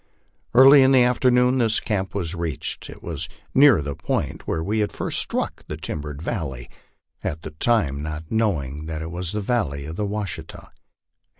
[0.55, 4.79] Early in the afternoon this camp was reached; it was near the point where we
[4.79, 6.71] had first struck the timbered valley,
[7.23, 10.71] at the time not know ing that it was the valley of the Washita.